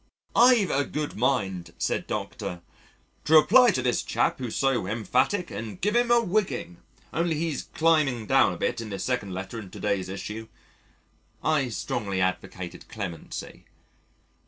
[0.35, 2.63] "I've a good mind," said Dr.,
[3.25, 6.77] "to reply to this chap who's so emphatic and give him a whigging
[7.13, 10.47] only he's climbing down a bit in this second letter in to day's issue."
[11.43, 13.65] I strongly advocated clemency.